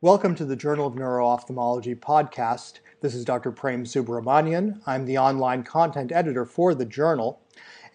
Welcome 0.00 0.36
to 0.36 0.44
the 0.44 0.54
Journal 0.54 0.86
of 0.86 0.94
Neuro-Ophthalmology 0.94 1.96
podcast. 1.96 2.74
This 3.00 3.16
is 3.16 3.24
Dr. 3.24 3.50
Prem 3.50 3.82
Subramanian. 3.82 4.80
I'm 4.86 5.04
the 5.04 5.18
online 5.18 5.64
content 5.64 6.12
editor 6.12 6.44
for 6.44 6.72
the 6.72 6.84
journal, 6.84 7.40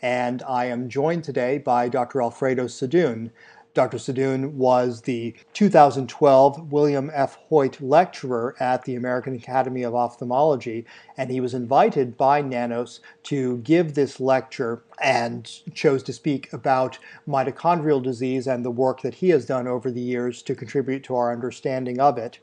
and 0.01 0.43
I 0.43 0.65
am 0.65 0.89
joined 0.89 1.23
today 1.23 1.59
by 1.59 1.87
Dr. 1.87 2.21
Alfredo 2.21 2.65
Sadun. 2.65 3.31
Dr. 3.73 3.97
Sadun 3.97 4.51
was 4.53 5.01
the 5.01 5.33
2012 5.53 6.71
William 6.71 7.09
F. 7.11 7.39
Hoyt 7.49 7.81
Lecturer 7.81 8.55
at 8.59 8.83
the 8.83 8.93
American 8.93 9.33
Academy 9.33 9.81
of 9.81 9.95
Ophthalmology, 9.95 10.85
and 11.17 11.31
he 11.31 11.39
was 11.39 11.55
invited 11.55 12.15
by 12.15 12.39
Nanos 12.39 12.99
to 13.23 13.57
give 13.57 13.95
this 13.95 14.19
lecture 14.19 14.83
and 15.01 15.51
chose 15.73 16.03
to 16.03 16.13
speak 16.13 16.53
about 16.53 16.99
mitochondrial 17.27 18.03
disease 18.03 18.45
and 18.45 18.63
the 18.63 18.69
work 18.69 19.01
that 19.01 19.15
he 19.15 19.29
has 19.29 19.47
done 19.47 19.67
over 19.67 19.89
the 19.89 20.01
years 20.01 20.43
to 20.43 20.53
contribute 20.53 21.03
to 21.05 21.15
our 21.15 21.31
understanding 21.31 21.99
of 21.99 22.19
it. 22.19 22.37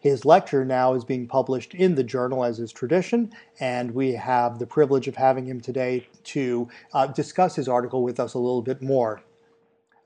His 0.00 0.24
lecture 0.24 0.64
now 0.64 0.94
is 0.94 1.04
being 1.04 1.28
published 1.28 1.74
in 1.74 1.94
the 1.94 2.02
journal 2.02 2.42
as 2.42 2.58
is 2.58 2.72
tradition, 2.72 3.30
and 3.60 3.92
we 3.92 4.14
have 4.14 4.58
the 4.58 4.66
privilege 4.66 5.06
of 5.06 5.14
having 5.14 5.46
him 5.46 5.60
today 5.60 6.08
to 6.24 6.68
uh, 6.92 7.06
discuss 7.06 7.54
his 7.54 7.68
article 7.68 8.02
with 8.02 8.18
us 8.18 8.34
a 8.34 8.38
little 8.40 8.62
bit 8.62 8.82
more. 8.82 9.22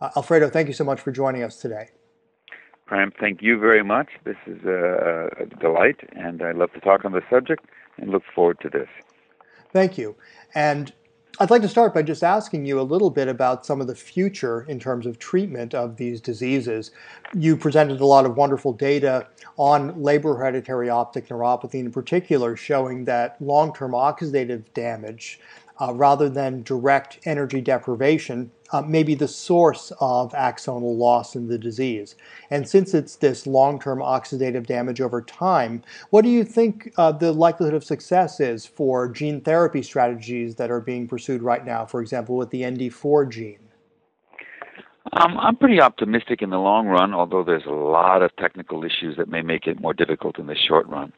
Uh, 0.00 0.10
Alfredo, 0.16 0.50
thank 0.50 0.68
you 0.68 0.74
so 0.74 0.84
much 0.84 1.00
for 1.00 1.10
joining 1.10 1.42
us 1.42 1.56
today. 1.56 1.88
Prem, 2.86 3.12
thank 3.18 3.42
you 3.42 3.58
very 3.58 3.82
much. 3.82 4.08
This 4.24 4.36
is 4.46 4.62
a, 4.64 5.28
a 5.40 5.46
delight, 5.60 5.96
and 6.12 6.42
I 6.42 6.52
love 6.52 6.72
to 6.74 6.80
talk 6.80 7.04
on 7.04 7.12
the 7.12 7.22
subject 7.28 7.64
and 7.96 8.10
look 8.10 8.22
forward 8.34 8.60
to 8.60 8.68
this. 8.68 8.88
Thank 9.72 9.98
you. 9.98 10.14
And 10.54 10.92
I'd 11.38 11.50
like 11.50 11.62
to 11.62 11.68
start 11.68 11.92
by 11.92 12.02
just 12.02 12.22
asking 12.22 12.64
you 12.64 12.80
a 12.80 12.82
little 12.82 13.10
bit 13.10 13.28
about 13.28 13.66
some 13.66 13.80
of 13.80 13.88
the 13.88 13.94
future 13.94 14.62
in 14.68 14.78
terms 14.78 15.04
of 15.04 15.18
treatment 15.18 15.74
of 15.74 15.96
these 15.96 16.20
diseases. 16.20 16.92
You 17.34 17.56
presented 17.56 18.00
a 18.00 18.06
lot 18.06 18.24
of 18.24 18.36
wonderful 18.36 18.72
data 18.72 19.26
on 19.58 19.92
Leber 19.94 20.36
hereditary 20.36 20.88
optic 20.88 21.28
neuropathy, 21.28 21.74
in 21.74 21.90
particular, 21.90 22.56
showing 22.56 23.04
that 23.04 23.36
long 23.42 23.74
term 23.74 23.92
oxidative 23.92 24.72
damage, 24.72 25.40
uh, 25.80 25.92
rather 25.94 26.28
than 26.28 26.62
direct 26.62 27.18
energy 27.24 27.60
deprivation, 27.60 28.50
uh, 28.72 28.82
may 28.82 29.02
be 29.02 29.14
the 29.14 29.28
source 29.28 29.92
of 30.00 30.32
axonal 30.32 30.96
loss 30.96 31.36
in 31.36 31.48
the 31.48 31.58
disease. 31.58 32.16
And 32.50 32.68
since 32.68 32.94
it's 32.94 33.16
this 33.16 33.46
long 33.46 33.78
term 33.78 33.98
oxidative 33.98 34.66
damage 34.66 35.00
over 35.00 35.22
time, 35.22 35.82
what 36.10 36.22
do 36.22 36.28
you 36.30 36.44
think 36.44 36.92
uh, 36.96 37.12
the 37.12 37.32
likelihood 37.32 37.74
of 37.74 37.84
success 37.84 38.40
is 38.40 38.66
for 38.66 39.08
gene 39.08 39.40
therapy 39.40 39.82
strategies 39.82 40.56
that 40.56 40.70
are 40.70 40.80
being 40.80 41.06
pursued 41.06 41.42
right 41.42 41.64
now, 41.64 41.86
for 41.86 42.00
example, 42.00 42.36
with 42.36 42.50
the 42.50 42.62
ND4 42.62 43.30
gene? 43.30 43.58
Um, 45.12 45.38
I'm 45.38 45.56
pretty 45.56 45.80
optimistic 45.80 46.42
in 46.42 46.50
the 46.50 46.58
long 46.58 46.88
run, 46.88 47.14
although 47.14 47.44
there's 47.44 47.64
a 47.66 47.70
lot 47.70 48.22
of 48.22 48.34
technical 48.36 48.84
issues 48.84 49.16
that 49.16 49.28
may 49.28 49.40
make 49.40 49.66
it 49.66 49.80
more 49.80 49.94
difficult 49.94 50.38
in 50.38 50.46
the 50.46 50.56
short 50.68 50.88
run. 50.88 51.12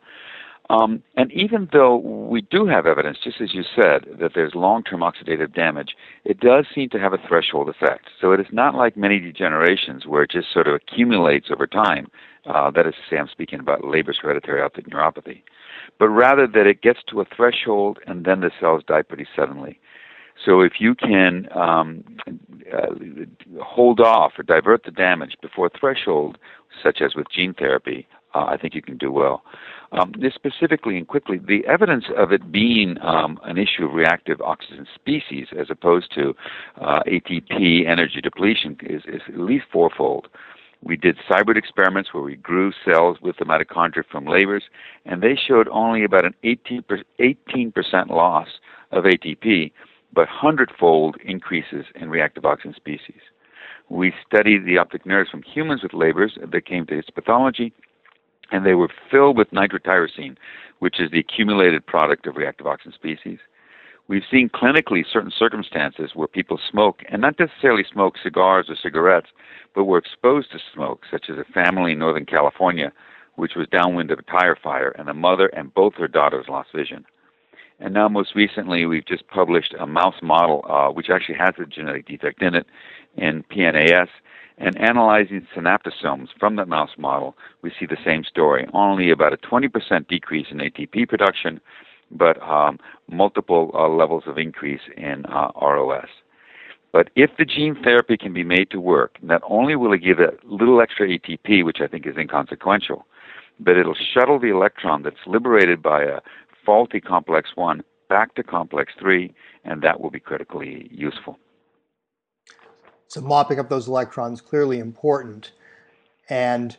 Um, 0.70 1.02
and 1.16 1.32
even 1.32 1.68
though 1.72 1.96
we 1.96 2.42
do 2.42 2.66
have 2.66 2.86
evidence, 2.86 3.18
just 3.24 3.40
as 3.40 3.54
you 3.54 3.62
said, 3.74 4.06
that 4.20 4.32
there's 4.34 4.54
long 4.54 4.82
term 4.82 5.00
oxidative 5.00 5.54
damage, 5.54 5.96
it 6.24 6.40
does 6.40 6.66
seem 6.74 6.90
to 6.90 6.98
have 6.98 7.14
a 7.14 7.18
threshold 7.26 7.70
effect. 7.70 8.08
So 8.20 8.32
it 8.32 8.40
is 8.40 8.46
not 8.52 8.74
like 8.74 8.96
many 8.96 9.18
degenerations 9.18 10.06
where 10.06 10.24
it 10.24 10.30
just 10.30 10.52
sort 10.52 10.68
of 10.68 10.74
accumulates 10.74 11.46
over 11.50 11.66
time. 11.66 12.08
Uh, 12.44 12.70
that 12.70 12.86
is 12.86 12.94
to 12.94 13.00
say, 13.10 13.18
I'm 13.18 13.28
speaking 13.28 13.60
about 13.60 13.82
Leber's 13.82 14.18
hereditary 14.20 14.60
optic 14.60 14.88
neuropathy. 14.88 15.42
But 15.98 16.08
rather 16.08 16.46
that 16.46 16.66
it 16.66 16.82
gets 16.82 17.00
to 17.08 17.20
a 17.20 17.24
threshold 17.24 17.98
and 18.06 18.24
then 18.24 18.40
the 18.40 18.50
cells 18.60 18.82
die 18.86 19.02
pretty 19.02 19.26
suddenly. 19.34 19.80
So 20.44 20.60
if 20.60 20.74
you 20.78 20.94
can 20.94 21.48
um, 21.54 22.04
uh, 22.72 22.94
hold 23.62 24.00
off 24.00 24.32
or 24.38 24.44
divert 24.44 24.84
the 24.84 24.90
damage 24.90 25.36
before 25.42 25.68
threshold, 25.68 26.38
such 26.82 27.00
as 27.00 27.14
with 27.14 27.26
gene 27.34 27.54
therapy, 27.54 28.06
uh, 28.34 28.44
I 28.44 28.56
think 28.56 28.74
you 28.74 28.82
can 28.82 28.98
do 28.98 29.10
well. 29.10 29.42
Um, 29.92 30.12
this 30.18 30.34
specifically 30.34 30.98
and 30.98 31.08
quickly, 31.08 31.38
the 31.38 31.66
evidence 31.66 32.04
of 32.16 32.32
it 32.32 32.52
being 32.52 32.96
um, 33.00 33.40
an 33.44 33.56
issue 33.56 33.86
of 33.86 33.94
reactive 33.94 34.40
oxygen 34.42 34.86
species 34.94 35.46
as 35.58 35.68
opposed 35.70 36.12
to 36.14 36.34
uh, 36.80 37.00
ATP 37.06 37.88
energy 37.88 38.20
depletion 38.20 38.76
is, 38.82 39.02
is 39.06 39.22
at 39.28 39.38
least 39.38 39.64
fourfold. 39.72 40.28
We 40.82 40.96
did 40.96 41.16
cybrid 41.28 41.56
experiments 41.56 42.12
where 42.12 42.22
we 42.22 42.36
grew 42.36 42.72
cells 42.84 43.18
with 43.20 43.36
the 43.38 43.44
mitochondria 43.44 44.04
from 44.10 44.26
Leber's, 44.26 44.64
and 45.06 45.22
they 45.22 45.36
showed 45.36 45.68
only 45.68 46.04
about 46.04 46.24
an 46.24 46.34
18%, 46.44 46.84
18% 47.18 48.08
loss 48.10 48.48
of 48.92 49.04
ATP, 49.04 49.72
but 50.12 50.28
hundredfold 50.28 51.16
increases 51.24 51.86
in 51.96 52.10
reactive 52.10 52.44
oxygen 52.44 52.74
species. 52.74 53.20
We 53.88 54.12
studied 54.26 54.66
the 54.66 54.78
optic 54.78 55.06
nerves 55.06 55.30
from 55.30 55.42
humans 55.42 55.82
with 55.82 55.92
Leber's 55.92 56.38
that 56.40 56.66
came 56.66 56.86
to 56.86 57.02
histopathology, 57.02 57.72
and 58.50 58.64
they 58.64 58.74
were 58.74 58.88
filled 59.10 59.36
with 59.36 59.50
nitrotyrosine, 59.50 60.36
which 60.78 61.00
is 61.00 61.10
the 61.10 61.20
accumulated 61.20 61.86
product 61.86 62.26
of 62.26 62.36
reactive 62.36 62.66
oxygen 62.66 62.92
species. 62.92 63.38
We've 64.08 64.22
seen 64.30 64.48
clinically 64.48 65.04
certain 65.10 65.32
circumstances 65.36 66.12
where 66.14 66.28
people 66.28 66.58
smoke, 66.70 67.02
and 67.10 67.20
not 67.20 67.38
necessarily 67.38 67.84
smoke 67.84 68.14
cigars 68.22 68.66
or 68.70 68.76
cigarettes, 68.76 69.28
but 69.74 69.84
were 69.84 69.98
exposed 69.98 70.50
to 70.52 70.58
smoke, 70.72 71.02
such 71.10 71.26
as 71.28 71.36
a 71.36 71.52
family 71.52 71.92
in 71.92 71.98
Northern 71.98 72.24
California, 72.24 72.90
which 73.36 73.54
was 73.54 73.68
downwind 73.68 74.10
of 74.10 74.18
a 74.18 74.22
tire 74.22 74.56
fire, 74.56 74.94
and 74.98 75.08
the 75.08 75.14
mother 75.14 75.48
and 75.48 75.74
both 75.74 75.94
her 75.94 76.08
daughters 76.08 76.46
lost 76.48 76.70
vision. 76.74 77.04
And 77.80 77.94
now, 77.94 78.08
most 78.08 78.34
recently, 78.34 78.86
we've 78.86 79.06
just 79.06 79.28
published 79.28 79.74
a 79.78 79.86
mouse 79.86 80.20
model, 80.22 80.64
uh, 80.68 80.88
which 80.88 81.10
actually 81.10 81.36
has 81.36 81.54
a 81.58 81.66
genetic 81.66 82.06
defect 82.06 82.42
in 82.42 82.54
it, 82.54 82.66
in 83.16 83.44
PNAS, 83.44 84.08
and 84.58 84.76
analyzing 84.78 85.46
synaptosomes 85.54 86.28
from 86.38 86.56
the 86.56 86.66
mouse 86.66 86.90
model, 86.98 87.36
we 87.62 87.72
see 87.78 87.86
the 87.86 87.96
same 88.04 88.24
story. 88.24 88.66
Only 88.72 89.10
about 89.10 89.32
a 89.32 89.36
20% 89.36 90.08
decrease 90.08 90.46
in 90.50 90.58
ATP 90.58 91.08
production, 91.08 91.60
but 92.10 92.42
um, 92.42 92.78
multiple 93.08 93.70
uh, 93.74 93.88
levels 93.88 94.24
of 94.26 94.38
increase 94.38 94.80
in 94.96 95.24
uh, 95.26 95.50
ROS. 95.60 96.08
But 96.92 97.10
if 97.14 97.30
the 97.38 97.44
gene 97.44 97.76
therapy 97.82 98.16
can 98.16 98.32
be 98.32 98.44
made 98.44 98.70
to 98.70 98.80
work, 98.80 99.18
not 99.22 99.42
only 99.48 99.76
will 99.76 99.92
it 99.92 100.02
give 100.02 100.18
a 100.20 100.32
little 100.44 100.80
extra 100.80 101.06
ATP, 101.06 101.64
which 101.64 101.78
I 101.80 101.86
think 101.86 102.06
is 102.06 102.16
inconsequential, 102.16 103.06
but 103.60 103.76
it'll 103.76 103.94
shuttle 104.14 104.38
the 104.38 104.48
electron 104.48 105.02
that's 105.02 105.16
liberated 105.26 105.82
by 105.82 106.02
a 106.02 106.20
faulty 106.64 107.00
complex 107.00 107.50
1 107.54 107.82
back 108.08 108.34
to 108.36 108.42
complex 108.42 108.92
3, 108.98 109.32
and 109.64 109.82
that 109.82 110.00
will 110.00 110.10
be 110.10 110.20
critically 110.20 110.88
useful. 110.90 111.38
So 113.08 113.22
mopping 113.22 113.58
up 113.58 113.70
those 113.70 113.88
electrons 113.88 114.40
clearly 114.42 114.78
important. 114.78 115.52
And 116.28 116.76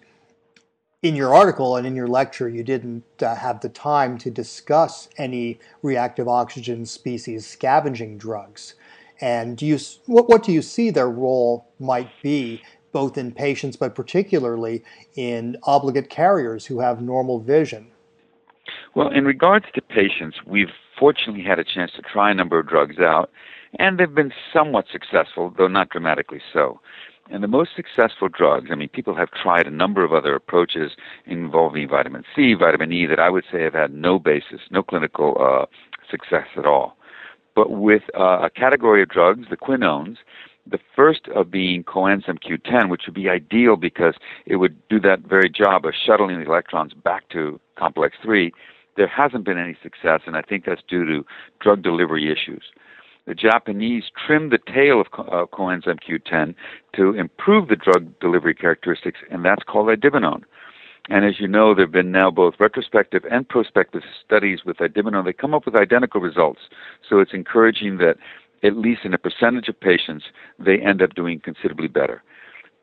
in 1.01 1.15
your 1.15 1.33
article 1.33 1.75
and 1.75 1.87
in 1.87 1.95
your 1.95 2.07
lecture, 2.07 2.47
you 2.47 2.63
didn't 2.63 3.03
uh, 3.21 3.35
have 3.35 3.61
the 3.61 3.69
time 3.69 4.17
to 4.19 4.29
discuss 4.29 5.09
any 5.17 5.59
reactive 5.81 6.27
oxygen 6.27 6.85
species 6.85 7.47
scavenging 7.47 8.17
drugs. 8.17 8.75
And 9.21 9.57
do 9.57 9.65
you, 9.65 9.79
what, 10.05 10.29
what 10.29 10.43
do 10.43 10.51
you 10.51 10.61
see 10.61 10.91
their 10.91 11.09
role 11.09 11.67
might 11.79 12.09
be, 12.21 12.61
both 12.91 13.17
in 13.17 13.31
patients 13.31 13.75
but 13.75 13.95
particularly 13.95 14.83
in 15.15 15.57
obligate 15.63 16.09
carriers 16.09 16.67
who 16.67 16.79
have 16.79 17.01
normal 17.01 17.39
vision? 17.39 17.87
Well, 18.95 19.09
in 19.09 19.25
regards 19.25 19.65
to 19.73 19.81
patients, 19.81 20.37
we've 20.45 20.71
fortunately 20.99 21.43
had 21.43 21.59
a 21.59 21.63
chance 21.63 21.91
to 21.95 22.01
try 22.01 22.29
a 22.31 22.33
number 22.33 22.59
of 22.59 22.67
drugs 22.67 22.99
out 22.99 23.31
and 23.77 23.99
they've 23.99 24.13
been 24.13 24.33
somewhat 24.51 24.85
successful, 24.91 25.53
though 25.57 25.67
not 25.67 25.89
dramatically 25.89 26.41
so. 26.51 26.79
And 27.31 27.43
the 27.43 27.47
most 27.47 27.71
successful 27.75 28.27
drugs, 28.27 28.69
I 28.71 28.75
mean, 28.75 28.89
people 28.89 29.13
have 29.15 29.29
tried 29.31 29.67
a 29.67 29.71
number 29.71 30.03
of 30.03 30.11
other 30.11 30.33
approaches 30.33 30.93
involving 31.27 31.87
vitamin 31.87 32.23
C, 32.35 32.55
vitamin 32.55 32.91
E, 32.91 33.05
that 33.05 33.19
I 33.19 33.29
would 33.29 33.43
say 33.51 33.61
have 33.61 33.73
had 33.73 33.93
no 33.93 34.17
basis, 34.17 34.61
no 34.71 34.81
clinical 34.81 35.37
uh, 35.39 35.65
success 36.09 36.47
at 36.57 36.65
all. 36.65 36.97
But 37.55 37.69
with 37.71 38.03
uh, 38.17 38.39
a 38.43 38.49
category 38.49 39.03
of 39.03 39.09
drugs, 39.09 39.47
the 39.49 39.57
quinones, 39.57 40.17
the 40.65 40.79
first 40.95 41.27
of 41.35 41.51
being 41.51 41.83
coenzyme 41.83 42.39
Q10, 42.39 42.89
which 42.89 43.03
would 43.05 43.15
be 43.15 43.29
ideal 43.29 43.75
because 43.75 44.15
it 44.47 44.55
would 44.55 44.75
do 44.87 44.99
that 45.01 45.21
very 45.21 45.49
job 45.49 45.85
of 45.85 45.93
shuttling 45.93 46.39
the 46.39 46.45
electrons 46.45 46.93
back 46.93 47.29
to 47.29 47.59
complex 47.77 48.17
3, 48.23 48.51
there 48.97 49.07
hasn't 49.07 49.45
been 49.45 49.57
any 49.57 49.77
success, 49.83 50.21
and 50.25 50.35
I 50.35 50.41
think 50.41 50.65
that's 50.65 50.81
due 50.87 51.05
to 51.05 51.25
drug 51.59 51.83
delivery 51.83 52.31
issues 52.31 52.63
the 53.29 53.35
Japanese 53.35 54.05
trimmed 54.25 54.51
the 54.51 54.57
tail 54.57 54.99
of 54.99 55.07
uh, 55.13 55.45
coenzyme 55.55 55.99
Q10 56.01 56.55
to 56.95 57.13
improve 57.13 57.67
the 57.67 57.75
drug 57.75 58.19
delivery 58.19 58.55
characteristics, 58.55 59.19
and 59.29 59.45
that's 59.45 59.61
called 59.61 59.87
idebenone. 59.87 60.41
And 61.09 61.23
as 61.23 61.39
you 61.39 61.47
know, 61.47 61.75
there 61.75 61.85
have 61.85 61.91
been 61.91 62.11
now 62.11 62.31
both 62.31 62.55
retrospective 62.59 63.23
and 63.29 63.47
prospective 63.47 64.01
studies 64.25 64.61
with 64.65 64.77
idebenone. 64.77 65.25
They 65.25 65.33
come 65.33 65.53
up 65.53 65.67
with 65.67 65.75
identical 65.75 66.19
results. 66.19 66.61
So 67.07 67.19
it's 67.19 67.33
encouraging 67.33 67.97
that 67.99 68.15
at 68.63 68.75
least 68.75 69.01
in 69.05 69.13
a 69.13 69.19
percentage 69.19 69.69
of 69.69 69.79
patients, 69.79 70.25
they 70.57 70.79
end 70.79 71.03
up 71.03 71.13
doing 71.13 71.39
considerably 71.39 71.87
better. 71.87 72.23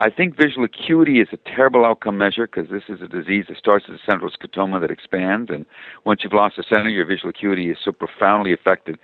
I 0.00 0.10
think 0.10 0.36
visual 0.36 0.64
acuity 0.64 1.20
is 1.20 1.28
a 1.32 1.38
terrible 1.38 1.84
outcome 1.84 2.18
measure 2.18 2.46
because 2.46 2.70
this 2.70 2.84
is 2.88 3.02
a 3.02 3.08
disease 3.08 3.46
that 3.48 3.56
starts 3.58 3.86
as 3.88 3.96
a 3.96 4.10
central 4.10 4.30
scotoma 4.30 4.80
that 4.80 4.92
expands, 4.92 5.50
and 5.50 5.66
once 6.04 6.20
you've 6.22 6.32
lost 6.32 6.56
the 6.56 6.64
center, 6.68 6.88
your 6.88 7.04
visual 7.04 7.30
acuity 7.30 7.68
is 7.68 7.78
so 7.84 7.90
profoundly 7.90 8.52
affected 8.52 8.98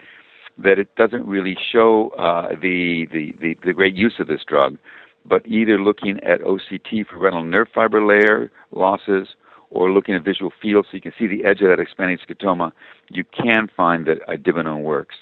that 0.58 0.78
it 0.78 0.94
doesn't 0.96 1.26
really 1.26 1.56
show 1.72 2.10
uh, 2.18 2.50
the, 2.50 3.06
the, 3.12 3.32
the, 3.40 3.56
the 3.64 3.72
great 3.72 3.94
use 3.94 4.14
of 4.18 4.26
this 4.26 4.42
drug, 4.46 4.78
but 5.24 5.46
either 5.46 5.78
looking 5.78 6.20
at 6.20 6.40
OCT 6.40 7.06
for 7.06 7.18
retinal 7.18 7.44
nerve 7.44 7.68
fiber 7.74 8.04
layer 8.04 8.50
losses 8.70 9.28
or 9.70 9.90
looking 9.90 10.14
at 10.14 10.22
visual 10.22 10.52
field 10.60 10.86
so 10.90 10.94
you 10.94 11.00
can 11.00 11.14
see 11.18 11.26
the 11.26 11.44
edge 11.44 11.60
of 11.62 11.68
that 11.68 11.80
expanding 11.80 12.18
scotoma, 12.18 12.72
you 13.08 13.24
can 13.24 13.68
find 13.74 14.06
that 14.06 14.18
idebenone 14.28 14.82
works. 14.82 15.16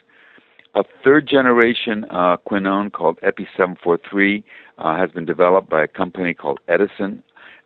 A 0.74 0.84
third 1.02 1.26
generation 1.26 2.04
uh, 2.10 2.36
quinone 2.48 2.92
called 2.92 3.18
EPI743 3.20 4.44
uh, 4.78 4.96
has 4.96 5.10
been 5.10 5.24
developed 5.24 5.68
by 5.68 5.82
a 5.82 5.88
company 5.88 6.32
called 6.32 6.60
Edison, 6.68 7.22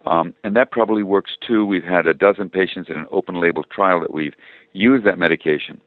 um, 0.07 0.35
and 0.43 0.57
that 0.57 0.71
probably 0.71 1.03
works 1.03 1.33
too. 1.47 1.65
We've 1.65 1.85
had 1.85 2.07
a 2.07 2.15
dozen 2.15 2.51
patients 2.51 2.89
in 2.89 2.97
an 2.97 3.07
open 3.11 3.41
label 3.41 3.63
trial 3.65 4.01
that 4.01 4.13
we've 4.13 4.35
used 4.73 5.07
that 5.07 5.19
medication. 5.19 5.81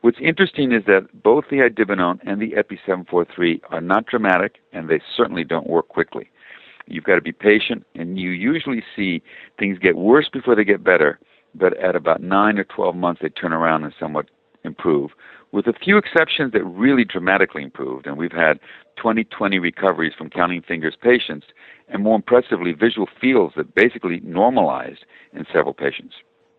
What's 0.00 0.18
interesting 0.20 0.72
is 0.72 0.84
that 0.86 1.08
both 1.22 1.46
the 1.50 1.56
idebenone 1.56 2.20
and 2.24 2.40
the 2.40 2.52
EPI743 2.52 3.60
are 3.70 3.80
not 3.80 4.06
dramatic, 4.06 4.56
and 4.72 4.88
they 4.88 5.00
certainly 5.16 5.42
don't 5.44 5.66
work 5.66 5.88
quickly. 5.88 6.30
You've 6.86 7.04
got 7.04 7.16
to 7.16 7.20
be 7.20 7.32
patient, 7.32 7.84
and 7.96 8.18
you 8.18 8.30
usually 8.30 8.82
see 8.94 9.22
things 9.58 9.78
get 9.78 9.96
worse 9.96 10.28
before 10.28 10.54
they 10.54 10.64
get 10.64 10.84
better, 10.84 11.18
but 11.54 11.76
at 11.78 11.96
about 11.96 12.22
9 12.22 12.58
or 12.58 12.64
12 12.64 12.94
months, 12.94 13.20
they 13.20 13.28
turn 13.28 13.52
around 13.52 13.84
and 13.84 13.92
somewhat 13.98 14.30
improve, 14.64 15.10
with 15.52 15.66
a 15.66 15.72
few 15.72 15.96
exceptions 15.96 16.52
that 16.52 16.64
really 16.64 17.04
dramatically 17.04 17.62
improved. 17.62 18.06
And 18.06 18.16
we've 18.16 18.32
had 18.32 18.60
20/20 18.96 19.58
recoveries 19.58 20.14
from 20.14 20.30
counting 20.30 20.62
fingers 20.62 20.96
patients, 20.96 21.46
and 21.88 22.02
more 22.02 22.16
impressively, 22.16 22.72
visual 22.72 23.08
fields 23.20 23.54
that 23.56 23.74
basically 23.74 24.20
normalized 24.20 25.04
in 25.32 25.44
several 25.52 25.74
patients. 25.74 26.14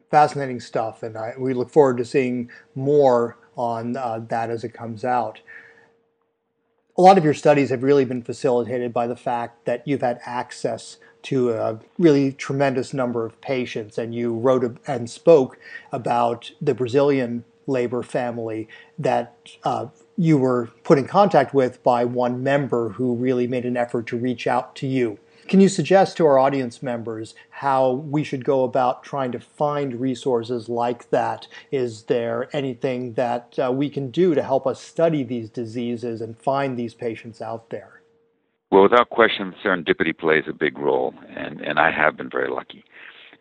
Fascinating 0.09 0.59
stuff, 0.59 1.03
and 1.03 1.17
I, 1.17 1.33
we 1.37 1.53
look 1.53 1.69
forward 1.69 1.97
to 1.97 2.05
seeing 2.05 2.49
more 2.75 3.37
on 3.55 3.95
uh, 3.95 4.21
that 4.29 4.49
as 4.49 4.63
it 4.63 4.73
comes 4.73 5.03
out 5.05 5.41
a 6.99 7.01
lot 7.01 7.17
of 7.17 7.23
your 7.23 7.33
studies 7.33 7.69
have 7.69 7.81
really 7.81 8.03
been 8.03 8.21
facilitated 8.21 8.91
by 8.91 9.07
the 9.07 9.15
fact 9.15 9.63
that 9.63 9.87
you've 9.87 10.01
had 10.01 10.19
access 10.25 10.97
to 11.21 11.51
a 11.51 11.79
really 11.97 12.33
tremendous 12.33 12.93
number 12.93 13.25
of 13.25 13.39
patients, 13.39 13.97
and 13.97 14.13
you 14.13 14.33
wrote 14.33 14.77
and 14.85 15.09
spoke 15.09 15.57
about 15.93 16.51
the 16.59 16.73
Brazilian 16.73 17.45
Leber 17.69 18.03
family 18.03 18.67
that 18.97 19.33
uh, 19.63 19.87
you 20.17 20.37
were 20.37 20.71
put 20.83 20.97
in 20.97 21.07
contact 21.07 21.53
with 21.53 21.81
by 21.83 22.03
one 22.03 22.43
member 22.43 22.89
who 22.89 23.15
really 23.15 23.47
made 23.47 23.63
an 23.63 23.77
effort 23.77 24.05
to 24.07 24.17
reach 24.17 24.45
out 24.45 24.75
to 24.75 24.85
you. 24.85 25.19
Can 25.49 25.61
you 25.61 25.67
suggest 25.67 26.15
to 26.17 26.27
our 26.27 26.37
audience 26.37 26.83
members 26.83 27.33
how 27.49 27.91
we 27.91 28.23
should 28.23 28.45
go 28.45 28.63
about 28.63 29.01
trying 29.01 29.31
to 29.31 29.39
find 29.39 29.99
resources 29.99 30.69
like 30.69 31.09
that? 31.09 31.47
Is 31.71 32.03
there 32.03 32.55
anything 32.55 33.13
that 33.13 33.57
uh, 33.57 33.71
we 33.71 33.89
can 33.89 34.11
do 34.11 34.35
to 34.35 34.43
help 34.43 34.67
us 34.67 34.79
study 34.79 35.23
these 35.23 35.49
diseases 35.49 36.21
and 36.21 36.37
find 36.37 36.77
these 36.77 36.93
patients 36.93 37.41
out 37.41 37.71
there? 37.71 38.03
Well, 38.69 38.83
without 38.83 39.09
question, 39.09 39.55
serendipity 39.65 40.15
plays 40.15 40.43
a 40.47 40.53
big 40.53 40.77
role, 40.77 41.15
and, 41.35 41.61
and 41.61 41.79
I 41.79 41.89
have 41.89 42.15
been 42.15 42.29
very 42.29 42.51
lucky. 42.51 42.83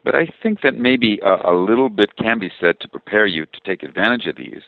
But 0.03 0.15
I 0.15 0.29
think 0.43 0.63
that 0.63 0.77
maybe 0.77 1.21
a, 1.23 1.53
a 1.53 1.55
little 1.55 1.91
bit 1.91 2.17
can 2.17 2.39
be 2.39 2.51
said 2.59 2.81
to 2.81 2.89
prepare 2.89 3.27
you 3.27 3.45
to 3.45 3.61
take 3.67 3.83
advantage 3.83 4.27
of 4.27 4.37
these 4.37 4.63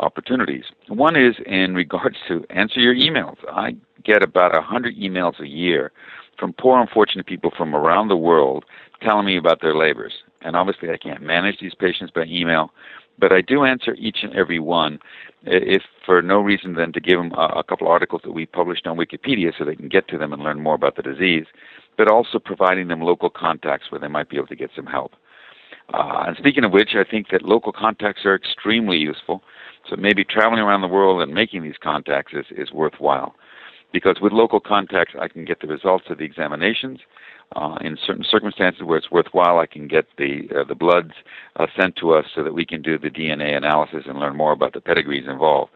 opportunities. 0.00 0.64
One 0.88 1.16
is 1.16 1.36
in 1.46 1.74
regards 1.74 2.16
to 2.28 2.44
answer 2.50 2.80
your 2.80 2.94
emails. 2.94 3.36
I 3.50 3.76
get 4.04 4.22
about 4.22 4.52
100 4.52 4.98
emails 4.98 5.40
a 5.40 5.48
year 5.48 5.90
from 6.38 6.52
poor, 6.52 6.80
unfortunate 6.80 7.26
people 7.26 7.52
from 7.56 7.74
around 7.74 8.08
the 8.08 8.16
world 8.16 8.64
telling 9.02 9.26
me 9.26 9.36
about 9.36 9.60
their 9.60 9.74
Leber's. 9.74 10.14
And 10.42 10.56
obviously, 10.56 10.90
I 10.90 10.96
can't 10.96 11.22
manage 11.22 11.60
these 11.60 11.74
patients 11.74 12.12
by 12.14 12.24
email, 12.24 12.70
but 13.18 13.32
I 13.32 13.40
do 13.40 13.64
answer 13.64 13.94
each 13.94 14.18
and 14.22 14.34
every 14.34 14.58
one, 14.58 14.98
if 15.44 15.82
for 16.04 16.20
no 16.22 16.40
reason 16.40 16.74
than 16.74 16.92
to 16.92 17.00
give 17.00 17.18
them 17.18 17.32
a, 17.32 17.58
a 17.58 17.64
couple 17.64 17.88
articles 17.88 18.22
that 18.24 18.32
we 18.32 18.46
published 18.46 18.86
on 18.86 18.96
Wikipedia 18.96 19.52
so 19.56 19.64
they 19.64 19.76
can 19.76 19.88
get 19.88 20.08
to 20.08 20.18
them 20.18 20.32
and 20.32 20.42
learn 20.42 20.60
more 20.60 20.74
about 20.74 20.96
the 20.96 21.02
disease, 21.02 21.46
but 21.96 22.10
also 22.10 22.38
providing 22.38 22.88
them 22.88 23.00
local 23.00 23.30
contacts 23.30 23.90
where 23.90 24.00
they 24.00 24.08
might 24.08 24.28
be 24.28 24.36
able 24.36 24.48
to 24.48 24.56
get 24.56 24.70
some 24.74 24.86
help. 24.86 25.12
Uh, 25.92 26.24
and 26.26 26.36
speaking 26.36 26.64
of 26.64 26.72
which, 26.72 26.90
I 26.94 27.04
think 27.08 27.28
that 27.30 27.42
local 27.42 27.72
contacts 27.72 28.24
are 28.24 28.34
extremely 28.34 28.96
useful. 28.96 29.42
So 29.88 29.96
maybe 29.96 30.24
traveling 30.24 30.60
around 30.60 30.80
the 30.80 30.88
world 30.88 31.20
and 31.22 31.34
making 31.34 31.62
these 31.62 31.76
contacts 31.82 32.32
is, 32.32 32.46
is 32.56 32.72
worthwhile 32.72 33.34
because 33.94 34.16
with 34.20 34.32
local 34.32 34.58
contacts, 34.58 35.14
I 35.18 35.28
can 35.28 35.44
get 35.44 35.60
the 35.60 35.68
results 35.68 36.06
of 36.10 36.18
the 36.18 36.24
examinations. 36.24 36.98
Uh, 37.54 37.76
in 37.80 37.96
certain 38.04 38.24
circumstances 38.28 38.82
where 38.82 38.98
it's 38.98 39.10
worthwhile, 39.10 39.60
I 39.60 39.66
can 39.66 39.86
get 39.86 40.06
the 40.18 40.48
uh, 40.50 40.64
the 40.64 40.74
bloods 40.74 41.12
uh, 41.56 41.66
sent 41.78 41.94
to 41.96 42.12
us 42.12 42.26
so 42.34 42.42
that 42.42 42.54
we 42.54 42.66
can 42.66 42.82
do 42.82 42.98
the 42.98 43.08
DNA 43.08 43.56
analysis 43.56 44.04
and 44.06 44.18
learn 44.18 44.36
more 44.36 44.52
about 44.52 44.72
the 44.72 44.80
pedigrees 44.80 45.28
involved. 45.28 45.70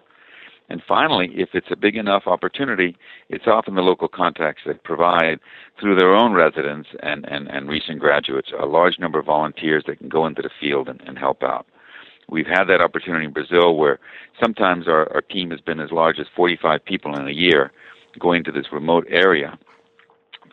And 0.68 0.82
finally, 0.86 1.30
if 1.34 1.50
it's 1.54 1.68
a 1.70 1.76
big 1.76 1.96
enough 1.96 2.24
opportunity, 2.26 2.96
it's 3.30 3.46
often 3.46 3.74
the 3.76 3.82
local 3.82 4.08
contacts 4.08 4.62
that 4.66 4.82
provide, 4.82 5.38
through 5.80 5.94
their 5.94 6.14
own 6.14 6.34
residents 6.34 6.88
and, 7.02 7.24
and, 7.26 7.48
and 7.48 7.70
recent 7.70 8.00
graduates, 8.00 8.50
a 8.60 8.66
large 8.66 8.98
number 8.98 9.18
of 9.18 9.26
volunteers 9.26 9.84
that 9.86 9.98
can 9.98 10.10
go 10.10 10.26
into 10.26 10.42
the 10.42 10.50
field 10.60 10.88
and, 10.88 11.00
and 11.06 11.18
help 11.18 11.42
out. 11.42 11.66
We've 12.28 12.46
had 12.46 12.64
that 12.64 12.82
opportunity 12.82 13.24
in 13.24 13.32
Brazil 13.32 13.76
where 13.76 13.98
sometimes 14.42 14.88
our, 14.88 15.10
our 15.14 15.22
team 15.22 15.50
has 15.52 15.60
been 15.60 15.80
as 15.80 15.90
large 15.90 16.18
as 16.18 16.26
45 16.36 16.84
people 16.84 17.18
in 17.18 17.26
a 17.26 17.32
year 17.32 17.72
going 18.18 18.44
to 18.44 18.52
this 18.52 18.66
remote 18.72 19.06
area. 19.08 19.58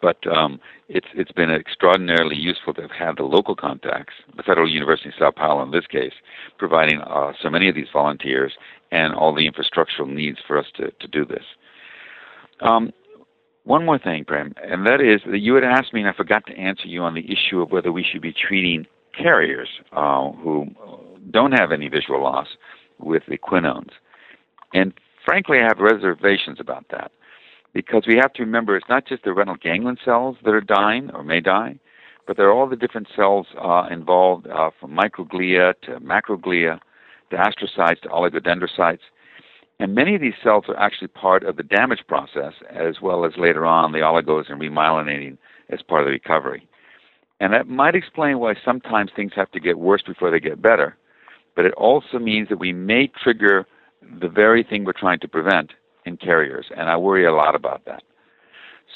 But 0.01 0.17
um, 0.27 0.59
it's 0.87 1.07
it's 1.15 1.31
been 1.31 1.49
extraordinarily 1.49 2.35
useful 2.35 2.73
to 2.75 2.81
have 2.81 2.91
had 2.91 3.17
the 3.17 3.23
local 3.23 3.55
contacts, 3.55 4.13
the 4.35 4.43
Federal 4.43 4.69
University 4.69 5.09
of 5.09 5.15
Sao 5.17 5.31
Paulo 5.31 5.63
in 5.63 5.71
this 5.71 5.87
case, 5.87 6.13
providing 6.57 7.01
uh, 7.01 7.33
so 7.41 7.49
many 7.49 7.69
of 7.69 7.75
these 7.75 7.87
volunteers 7.91 8.53
and 8.91 9.13
all 9.13 9.33
the 9.33 9.49
infrastructural 9.49 10.07
needs 10.07 10.37
for 10.45 10.57
us 10.57 10.67
to, 10.75 10.91
to 10.91 11.07
do 11.07 11.25
this. 11.25 11.43
Um, 12.61 12.91
one 13.63 13.83
more 13.83 13.97
thing, 13.97 14.25
Prem, 14.25 14.53
and 14.63 14.85
that 14.85 15.01
is 15.01 15.21
that 15.31 15.39
you 15.39 15.55
had 15.55 15.63
asked 15.63 15.91
me, 15.91 16.01
and 16.01 16.09
I 16.09 16.13
forgot 16.13 16.45
to 16.47 16.53
answer 16.53 16.87
you 16.87 17.01
on 17.01 17.15
the 17.15 17.25
issue 17.31 17.61
of 17.61 17.71
whether 17.71 17.91
we 17.91 18.03
should 18.03 18.21
be 18.21 18.33
treating 18.33 18.85
carriers 19.17 19.69
uh, 19.91 20.29
who 20.31 20.67
don't 21.31 21.53
have 21.53 21.71
any 21.71 21.87
visual 21.87 22.21
loss 22.21 22.47
with 22.99 23.23
the 23.27 23.37
quinones. 23.37 23.91
And 24.73 24.93
frankly, 25.25 25.59
I 25.59 25.63
have 25.63 25.79
reservations 25.79 26.59
about 26.59 26.85
that 26.91 27.11
because 27.75 28.03
we 28.07 28.15
have 28.15 28.31
to 28.33 28.41
remember 28.41 28.75
it's 28.77 28.89
not 28.89 29.05
just 29.05 29.25
the 29.25 29.33
retinal 29.33 29.57
ganglion 29.57 29.97
cells 30.03 30.37
that 30.43 30.53
are 30.53 30.61
dying 30.61 31.11
or 31.13 31.23
may 31.23 31.41
die, 31.41 31.77
but 32.25 32.37
there 32.37 32.47
are 32.47 32.53
all 32.53 32.67
the 32.67 32.75
different 32.77 33.07
cells 33.13 33.45
uh, 33.61 33.87
involved 33.91 34.47
uh, 34.47 34.71
from 34.79 34.97
microglia 34.97 35.73
to 35.81 35.99
macroglia 35.99 36.79
to 37.29 37.35
astrocytes 37.35 38.01
to 38.01 38.07
oligodendrocytes. 38.07 39.01
And 39.77 39.93
many 39.93 40.15
of 40.15 40.21
these 40.21 40.33
cells 40.41 40.63
are 40.69 40.79
actually 40.79 41.09
part 41.09 41.43
of 41.43 41.57
the 41.57 41.63
damage 41.63 41.99
process 42.07 42.53
as 42.69 43.01
well 43.01 43.25
as 43.25 43.33
later 43.37 43.65
on 43.65 43.91
the 43.91 43.99
oligos 43.99 44.49
and 44.49 44.61
remyelinating 44.61 45.37
as 45.69 45.81
part 45.81 46.01
of 46.01 46.05
the 46.05 46.11
recovery. 46.11 46.65
And 47.41 47.51
that 47.51 47.67
might 47.67 47.93
explain 47.93 48.39
why 48.39 48.53
sometimes 48.63 49.11
things 49.13 49.33
have 49.35 49.51
to 49.51 49.59
get 49.59 49.77
worse 49.77 50.01
before 50.01 50.31
they 50.31 50.39
get 50.39 50.61
better. 50.61 50.95
But 51.57 51.65
it 51.65 51.73
also 51.73 52.19
means 52.19 52.47
that 52.47 52.59
we 52.59 52.71
may 52.71 53.11
trigger 53.21 53.67
the 54.21 54.29
very 54.29 54.63
thing 54.63 54.85
we're 54.85 54.93
trying 54.93 55.19
to 55.19 55.27
prevent 55.27 55.71
in 56.05 56.17
carriers, 56.17 56.67
and 56.75 56.89
I 56.89 56.97
worry 56.97 57.25
a 57.25 57.33
lot 57.33 57.55
about 57.55 57.85
that. 57.85 58.03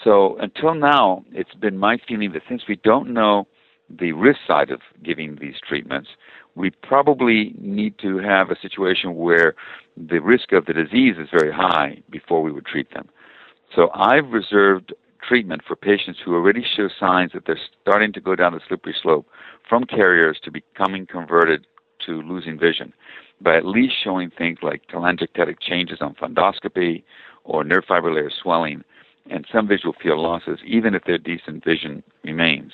So 0.03 0.37
until 0.37 0.75
now, 0.75 1.25
it's 1.31 1.53
been 1.55 1.77
my 1.77 1.97
feeling 2.07 2.31
that 2.33 2.43
since 2.47 2.63
we 2.67 2.77
don't 2.77 3.13
know 3.13 3.47
the 3.89 4.11
risk 4.11 4.39
side 4.47 4.69
of 4.69 4.81
giving 5.03 5.37
these 5.41 5.55
treatments, 5.67 6.09
we 6.55 6.69
probably 6.69 7.55
need 7.59 7.97
to 7.99 8.19
have 8.19 8.51
a 8.51 8.59
situation 8.59 9.15
where 9.15 9.55
the 9.97 10.19
risk 10.19 10.51
of 10.51 10.65
the 10.65 10.73
disease 10.73 11.15
is 11.19 11.27
very 11.31 11.51
high 11.51 12.01
before 12.09 12.41
we 12.41 12.51
would 12.51 12.65
treat 12.65 12.93
them. 12.93 13.09
So 13.75 13.89
I've 13.93 14.29
reserved 14.29 14.93
treatment 15.27 15.61
for 15.67 15.75
patients 15.75 16.19
who 16.23 16.35
already 16.35 16.63
show 16.75 16.87
signs 16.99 17.31
that 17.33 17.45
they're 17.45 17.59
starting 17.81 18.13
to 18.13 18.21
go 18.21 18.35
down 18.35 18.53
the 18.53 18.61
slippery 18.67 18.95
slope 19.01 19.27
from 19.67 19.83
carriers 19.83 20.39
to 20.43 20.51
becoming 20.51 21.05
converted 21.05 21.65
to 22.05 22.21
losing 22.21 22.57
vision 22.57 22.93
by 23.41 23.55
at 23.55 23.65
least 23.65 23.93
showing 24.03 24.29
things 24.29 24.59
like 24.61 24.87
telangiectatic 24.87 25.59
changes 25.61 25.99
on 26.01 26.15
fundoscopy 26.15 27.03
or 27.43 27.63
nerve 27.63 27.85
fiber 27.87 28.13
layer 28.13 28.31
swelling 28.41 28.83
and 29.29 29.45
some 29.53 29.67
visual 29.67 29.93
field 30.01 30.19
losses, 30.19 30.59
even 30.65 30.95
if 30.95 31.03
their 31.05 31.17
decent 31.17 31.63
vision 31.63 32.03
remains. 32.23 32.73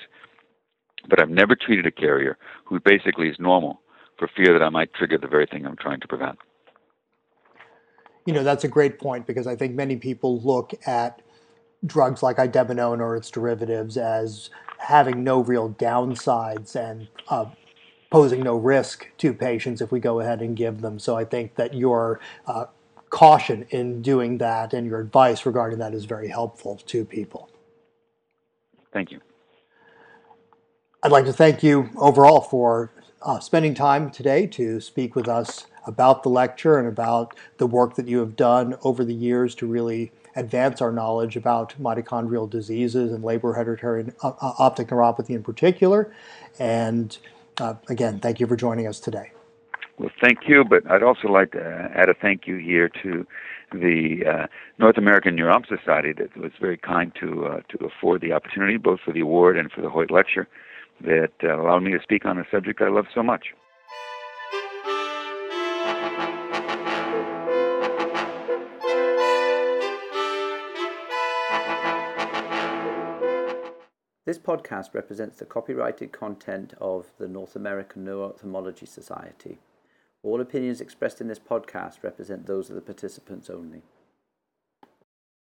But 1.10 1.22
I've 1.22 1.30
never 1.30 1.56
treated 1.56 1.86
a 1.86 1.92
carrier 1.92 2.38
who 2.66 2.80
basically 2.80 3.30
is 3.30 3.36
normal 3.40 3.82
for 4.18 4.30
fear 4.36 4.54
that 4.54 4.64
I 4.64 4.70
might 4.70 4.94
trigger 4.94 5.18
the 5.18 5.28
very 5.28 5.46
thing 5.46 5.66
I'm 5.66 5.76
trying 5.76 6.00
to 6.00 6.08
prevent. 6.08 6.40
You 8.26 8.34
know, 8.34 8.44
that's 8.44 8.64
a 8.64 8.68
great 8.68 9.00
point 9.00 9.28
because 9.28 9.46
I 9.46 9.56
think 9.56 9.76
many 9.76 9.98
people 9.98 10.42
look 10.42 10.74
at 10.88 11.22
drugs 11.86 12.24
like 12.24 12.38
idebenone 12.38 13.00
or 13.00 13.16
its 13.16 13.30
derivatives 13.30 13.98
as 13.98 14.50
having 14.80 15.24
no 15.24 15.42
real 15.42 15.70
downsides 15.72 16.76
and 16.76 17.08
uh, 17.30 17.46
posing 18.16 18.42
no 18.44 18.56
risk 18.56 19.10
to 19.18 19.34
patients 19.34 19.82
if 19.82 19.92
we 19.92 20.00
go 20.00 20.22
ahead 20.22 20.42
and 20.42 20.56
give 20.56 20.80
them. 20.80 20.98
So 20.98 21.18
I 21.18 21.26
think 21.26 21.56
that 21.56 21.74
your 21.74 22.22
uh, 22.48 22.68
caution 23.10 23.66
in 23.72 24.02
doing 24.02 24.38
that 24.38 24.74
and 24.74 24.88
your 24.88 25.02
advice 25.02 25.46
regarding 25.46 25.80
that 25.80 25.94
is 25.94 26.06
very 26.06 26.30
helpful 26.30 26.78
to 26.86 27.04
people. 27.04 27.50
Thank 28.94 29.12
you. 29.12 29.20
I'd 31.04 31.12
like 31.12 31.26
to 31.26 31.34
thank 31.34 31.62
you 31.62 31.90
overall 31.98 32.40
for 32.40 32.90
uh, 33.22 33.42
spending 33.42 33.74
time 33.74 34.10
today 34.10 34.48
to 34.48 34.80
speak 34.80 35.14
with 35.18 35.28
us 35.28 35.68
about 35.86 36.24
the 36.24 36.30
lecture 36.30 36.80
and 36.80 36.88
about 36.88 37.36
the 37.58 37.68
work 37.68 37.96
that 37.96 38.08
you 38.08 38.20
have 38.20 38.38
done 38.38 38.76
over 38.86 39.04
the 39.04 39.14
years 39.14 39.56
to 39.56 39.68
really 39.68 40.14
advance 40.38 40.82
our 40.82 40.94
knowledge 40.94 41.36
about 41.36 41.76
mitochondrial 41.82 42.50
diseases 42.50 43.12
and 43.12 43.26
Leber 43.26 43.56
hereditary 43.56 44.14
uh, 44.24 44.32
optic 44.40 44.88
neuropathy 44.88 45.32
in 45.32 45.44
particular. 45.44 46.14
And 46.58 47.18
again, 47.90 48.20
thank 48.20 48.40
you 48.40 48.48
for 48.48 48.56
joining 48.56 48.88
us 48.88 49.00
today. 49.00 49.32
Well, 49.98 50.10
thank 50.22 50.40
you, 50.48 50.66
but 50.66 50.90
I'd 50.92 51.04
also 51.04 51.30
like 51.30 51.52
to 51.54 51.92
add 51.96 52.10
a 52.10 52.14
thank 52.14 52.48
you 52.48 52.58
here 52.58 52.90
to 53.02 53.26
the 53.72 54.24
uh, 54.28 54.48
North 54.78 54.98
American 54.98 55.36
Neuro-Ophthalmology 55.36 55.82
Society 55.84 56.14
that 56.18 56.36
was 56.38 56.52
very 56.60 56.78
kind 56.78 57.14
to 57.22 57.46
uh, 57.46 57.60
to 57.70 57.86
afford 57.86 58.22
the 58.22 58.34
opportunity, 58.34 58.78
both 58.78 59.00
for 59.06 59.14
the 59.14 59.22
award 59.22 59.58
and 59.58 59.72
for 59.72 59.82
the 59.82 59.90
Hoyt 59.90 60.12
Lecture, 60.12 60.48
that 61.02 61.32
uh, 61.44 61.62
allowed 61.62 61.84
me 61.84 61.92
to 61.92 62.00
speak 62.02 62.26
on 62.26 62.38
a 62.38 62.44
subject 62.52 62.82
I 62.82 62.90
love 62.90 63.06
so 63.14 63.24
much. 63.24 63.48
This 74.36 74.44
podcast 74.44 74.94
represents 74.94 75.40
the 75.40 75.46
copyrighted 75.46 76.12
content 76.12 76.74
of 76.82 77.06
the 77.18 77.28
North 77.30 77.56
American 77.56 78.04
Neuro-Ophthalmology 78.04 78.86
Society. 78.86 79.60
All 80.24 80.42
opinions 80.42 80.82
expressed 80.82 81.22
in 81.22 81.30
this 81.30 81.40
podcast 81.40 82.04
represent 82.04 82.46
those 82.46 82.70
of 82.70 82.76
the 82.76 82.82
participants 82.82 83.50
only. 83.50 83.84